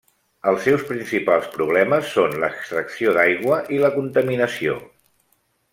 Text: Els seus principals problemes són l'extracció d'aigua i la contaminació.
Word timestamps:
Els 0.51 0.63
seus 0.67 0.85
principals 0.91 1.49
problemes 1.57 2.09
són 2.15 2.33
l'extracció 2.45 3.15
d'aigua 3.19 3.61
i 3.77 3.83
la 3.85 3.95
contaminació. 3.99 4.81